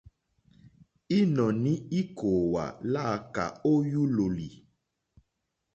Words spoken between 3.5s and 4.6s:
ó yúlòlì.